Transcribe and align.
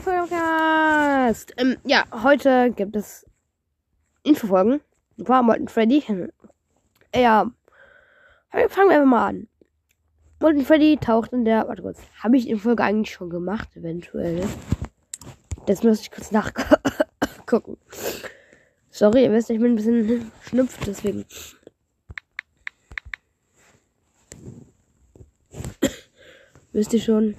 Podcast. 0.00 1.52
Ähm, 1.58 1.76
ja, 1.84 2.04
heute 2.22 2.70
gibt 2.70 2.96
es 2.96 3.26
Infofolgen. 4.22 4.80
War 5.18 5.42
Molten 5.42 5.68
Freddy. 5.68 6.02
Ja, 7.14 7.50
fangen 8.50 8.88
wir 8.88 8.96
einfach 8.96 9.04
mal 9.04 9.28
an. 9.28 9.48
Molten 10.40 10.64
Freddy 10.64 10.96
taucht 10.96 11.34
in 11.34 11.44
der. 11.44 11.68
Warte 11.68 11.82
kurz. 11.82 12.00
Habe 12.22 12.38
ich 12.38 12.46
die 12.46 12.56
Folge 12.56 12.82
eigentlich 12.82 13.12
schon 13.12 13.28
gemacht, 13.28 13.76
eventuell? 13.76 14.48
Das 15.66 15.82
muss 15.82 16.00
ich 16.00 16.10
kurz 16.10 16.32
nachgucken. 16.32 17.76
Sorry, 18.90 19.24
ihr 19.24 19.32
wisst, 19.32 19.50
ich 19.50 19.60
bin 19.60 19.72
ein 19.72 19.76
bisschen 19.76 20.32
schnupft, 20.42 20.86
deswegen. 20.86 21.26
Wisst 26.72 26.94
ihr 26.94 27.00
schon? 27.00 27.34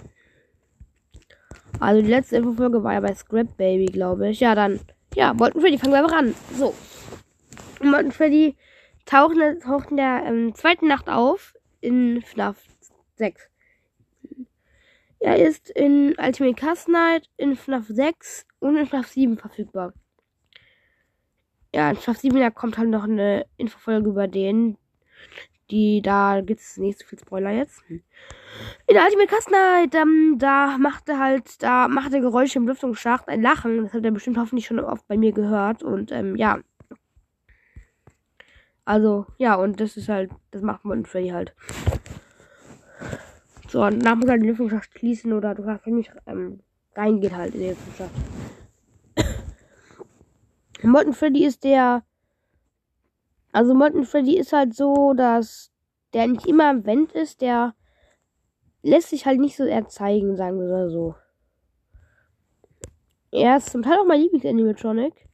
Also 1.81 2.03
die 2.03 2.09
letzte 2.09 2.37
Infofolge 2.37 2.83
war 2.83 2.93
ja 2.93 2.99
bei 2.99 3.13
Scrap 3.15 3.57
Baby, 3.57 3.87
glaube 3.87 4.29
ich. 4.29 4.39
Ja, 4.39 4.53
dann. 4.53 4.79
Ja, 5.15 5.33
Molten 5.33 5.59
Freddy, 5.59 5.79
fangen 5.79 5.93
wir 5.93 6.03
einfach 6.03 6.15
an. 6.15 6.35
So. 6.55 6.75
Molten 7.81 8.11
Freddy 8.11 8.55
taucht, 9.07 9.35
taucht 9.63 9.89
in 9.89 9.97
der 9.97 10.23
ähm, 10.25 10.53
zweiten 10.53 10.87
Nacht 10.87 11.09
auf 11.09 11.55
in 11.81 12.21
FNAF 12.21 12.63
6. 13.15 13.49
Er 15.19 15.37
ist 15.37 15.71
in 15.71 16.15
Ultimate 16.19 16.53
Cast 16.53 16.87
Night, 16.87 17.27
in 17.37 17.55
FNAF 17.55 17.87
6 17.87 18.45
und 18.59 18.77
in 18.77 18.85
FNAF 18.85 19.07
7 19.07 19.37
verfügbar. 19.39 19.93
Ja, 21.73 21.89
in 21.89 21.97
FNAF 21.97 22.17
7 22.17 22.39
da 22.39 22.51
kommt 22.51 22.77
halt 22.77 22.89
noch 22.89 23.05
eine 23.05 23.47
Infofolge 23.57 24.09
über 24.09 24.27
den, 24.27 24.77
die, 25.71 26.01
da 26.01 26.41
gibt 26.41 26.59
es 26.59 26.77
nicht 26.77 26.99
so 26.99 27.05
viel 27.05 27.19
Spoiler 27.19 27.51
jetzt. 27.51 27.81
In 27.89 28.01
der 28.89 29.03
Ultimate 29.03 29.27
Cast 29.27 29.49
Night, 29.49 29.95
ähm, 29.95 30.35
da 30.37 30.77
macht 30.77 31.07
er 31.09 31.19
halt, 31.19 31.63
da 31.63 31.87
macht 31.87 32.13
er 32.13 32.19
Geräusche 32.19 32.59
im 32.59 32.67
Lüftungsschacht, 32.67 33.27
ein 33.27 33.41
Lachen. 33.41 33.83
Das 33.83 33.93
hat 33.93 34.03
er 34.03 34.11
bestimmt 34.11 34.37
hoffentlich 34.37 34.65
schon 34.67 34.79
oft 34.79 35.07
bei 35.07 35.17
mir 35.17 35.31
gehört. 35.31 35.83
Und 35.83 36.11
ähm, 36.11 36.35
ja. 36.35 36.59
Also, 38.85 39.25
ja, 39.37 39.55
und 39.55 39.79
das 39.79 39.95
ist 39.95 40.09
halt, 40.09 40.31
das 40.51 40.61
macht 40.61 40.85
man 40.85 41.05
Freddy 41.05 41.29
halt. 41.29 41.55
So, 43.69 43.83
und 43.83 44.03
danach 44.03 44.17
muss 44.17 44.29
halt 44.29 44.41
den 44.41 44.49
Lüftungsschacht 44.49 44.91
schließen 44.97 45.31
oder 45.31 45.55
du 45.55 45.63
kannst 45.63 45.87
nicht 45.87 46.11
ähm, 46.27 46.59
reingeht 46.93 47.33
halt 47.33 47.55
in 47.55 47.61
den 47.61 47.69
Lüftungsschacht. 47.69 48.11
Molten 50.83 51.13
Freddy 51.13 51.45
ist 51.45 51.63
der 51.63 52.03
also 53.51 53.73
Molten 53.73 54.05
Freddy 54.05 54.37
ist 54.37 54.53
halt 54.53 54.73
so, 54.73 55.13
dass 55.13 55.71
der 56.13 56.27
nicht 56.27 56.45
immer 56.45 56.69
am 56.69 56.85
Vent 56.85 57.11
ist, 57.13 57.41
der 57.41 57.75
lässt 58.81 59.09
sich 59.09 59.25
halt 59.25 59.39
nicht 59.39 59.57
so 59.57 59.63
erzeigen, 59.63 60.35
sagen 60.35 60.59
wir 60.59 60.67
mal 60.67 60.89
so. 60.89 61.15
Er 63.31 63.57
ist 63.57 63.69
zum 63.69 63.83
Teil 63.83 63.97
auch 63.99 64.05
mein 64.05 64.21
Lieblings-Animatronic. 64.21 65.27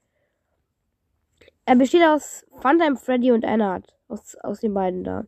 Er 1.66 1.76
besteht 1.76 2.04
aus 2.04 2.46
Funtime 2.60 2.96
Freddy 2.96 3.32
und 3.32 3.44
Ennard. 3.44 3.96
Aus, 4.08 4.36
aus 4.36 4.60
den 4.60 4.74
beiden 4.74 5.04
da. 5.04 5.26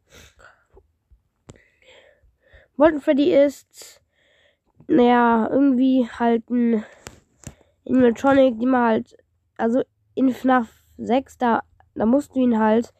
Molten 2.78 3.02
Freddy 3.02 3.34
ist, 3.34 4.02
naja, 4.88 5.50
irgendwie 5.52 6.08
halt 6.08 6.50
ein 6.50 6.86
Animatronic, 7.86 8.60
die 8.60 8.66
man 8.66 8.88
halt, 8.88 9.18
also 9.58 9.84
in 10.16 10.30
FNAF 10.30 10.70
6, 10.98 11.38
da 11.40 11.62
da 12.00 12.06
musst 12.06 12.36
du 12.36 12.40
ihn 12.40 12.60
halt, 12.60 12.94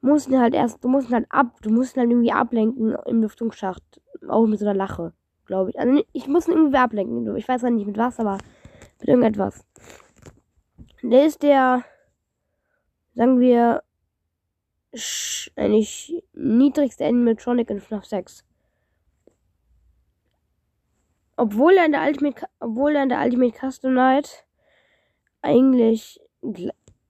musst 0.00 0.28
ihn 0.28 0.40
halt 0.40 0.54
erst, 0.54 0.82
du 0.84 0.88
musst 0.88 1.08
ihn 1.08 1.14
halt 1.14 1.26
ab, 1.30 1.58
du 1.62 1.70
musst 1.70 1.96
ihn 1.96 2.00
halt 2.00 2.10
irgendwie 2.10 2.32
ablenken 2.32 2.96
im 3.06 3.22
Lüftungsschacht. 3.22 3.82
Auch 4.28 4.46
mit 4.46 4.58
so 4.58 4.66
einer 4.66 4.74
Lache, 4.74 5.12
glaube 5.44 5.70
ich. 5.70 5.78
Also 5.78 6.02
ich 6.12 6.28
muss 6.28 6.48
ihn 6.48 6.54
irgendwie 6.54 6.78
ablenken. 6.78 7.36
Ich 7.36 7.48
weiß 7.48 7.62
ja 7.62 7.70
nicht 7.70 7.86
mit 7.86 7.98
was, 7.98 8.18
aber 8.18 8.38
mit 9.00 9.08
irgendetwas. 9.08 9.64
Der 11.02 11.26
ist 11.26 11.42
der, 11.42 11.84
sagen 13.14 13.40
wir, 13.40 13.82
eigentlich 15.56 16.22
niedrigste 16.32 17.04
Animatronic 17.04 17.70
in 17.70 17.80
FNAF 17.80 18.06
6. 18.06 18.44
Obwohl 21.36 21.74
er 21.74 21.84
in 21.84 21.92
der 21.92 22.02
Ultimate, 22.02 22.46
obwohl 22.60 22.96
er 22.96 23.02
in 23.02 23.08
der 23.10 23.20
Ultimate 23.20 23.58
Custom 23.58 23.94
Night 23.94 24.46
eigentlich 25.42 26.20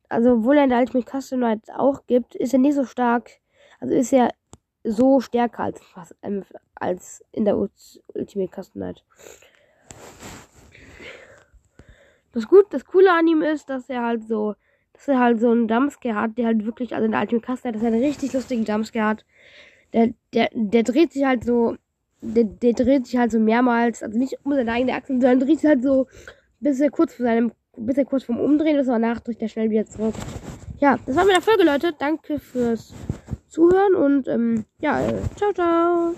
also 0.08 0.34
obwohl 0.34 0.56
er 0.56 0.64
in 0.64 0.70
der 0.70 0.80
Ultimate 0.80 1.10
Custom 1.10 1.40
Night 1.40 1.62
auch 1.76 2.06
gibt, 2.06 2.34
ist 2.34 2.52
er 2.52 2.58
nicht 2.58 2.74
so 2.74 2.84
stark. 2.84 3.30
Also 3.80 3.94
ist 3.94 4.12
er 4.12 4.30
so 4.84 5.20
stärker 5.20 5.64
als, 5.64 5.80
ähm, 6.22 6.44
als 6.74 7.24
in 7.32 7.44
der 7.44 7.56
Ultimate 7.56 8.62
Custom 8.62 8.80
Night. 8.80 9.04
Das 12.32 12.48
gut, 12.48 12.66
das 12.70 12.84
coole 12.84 13.12
an 13.12 13.26
ihm 13.26 13.42
ist, 13.42 13.70
dass 13.70 13.88
er 13.88 14.02
halt 14.02 14.26
so, 14.28 14.54
dass 14.92 15.08
er 15.08 15.18
halt 15.18 15.40
so 15.40 15.50
einen 15.50 15.68
Jumpscare 15.68 16.14
hat, 16.14 16.38
der 16.38 16.46
halt 16.46 16.64
wirklich, 16.66 16.94
also 16.94 17.06
in 17.06 17.12
der 17.12 17.20
Ultimate 17.20 17.46
Custom 17.46 17.70
Night, 17.70 17.74
dass 17.76 17.82
er 17.82 17.92
einen 17.92 18.04
richtig 18.04 18.32
lustigen 18.32 18.64
Jumpscare 18.64 19.08
hat. 19.08 19.24
Der, 19.92 20.12
der, 20.34 20.50
der 20.52 20.82
dreht 20.82 21.12
sich 21.12 21.24
halt 21.24 21.44
so, 21.44 21.76
der, 22.20 22.44
der 22.44 22.72
dreht 22.72 23.06
sich 23.06 23.16
halt 23.16 23.30
so 23.30 23.38
mehrmals, 23.38 24.02
also 24.02 24.18
nicht 24.18 24.38
um 24.44 24.52
seine 24.52 24.72
eigene 24.72 24.94
Achse, 24.94 25.12
sondern 25.12 25.40
dreht 25.40 25.60
sich 25.60 25.68
halt 25.68 25.82
so, 25.82 26.06
bis 26.60 26.80
er 26.80 26.90
kurz 26.90 27.14
vor 27.14 27.24
seinem 27.24 27.52
bisschen 27.84 28.06
kurz 28.06 28.24
vom 28.24 28.40
Umdrehen 28.40 28.78
ist, 28.78 28.88
aber 28.88 28.98
danach 28.98 29.20
drückt 29.20 29.42
er 29.42 29.48
schnell 29.48 29.68
wieder 29.68 29.84
zurück. 29.84 30.14
Ja, 30.78 30.96
das 31.06 31.16
war 31.16 31.24
mit 31.24 31.34
der 31.34 31.42
Folge, 31.42 31.64
Leute. 31.64 31.92
Danke 31.98 32.38
fürs 32.38 32.94
Zuhören 33.48 33.94
und 33.94 34.28
ähm, 34.28 34.64
ja, 34.80 35.00
äh, 35.00 35.14
ciao, 35.36 35.52
ciao. 35.52 36.14